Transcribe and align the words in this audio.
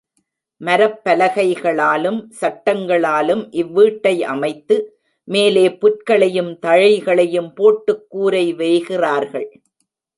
மரப் 0.57 1.01
பலகைகளாலும், 1.05 2.29
சட்டங்களாலும் 2.41 3.47
இவ் 3.51 3.71
வீட்டை 3.71 4.23
அமைத்து, 4.23 4.99
மேலே 5.23 5.69
புற்களையும், 5.69 6.57
தழைகளையும் 6.61 7.53
போட்டுக் 7.55 8.09
கூரை 8.09 8.53
வேய்கிறார்கள். 8.53 9.61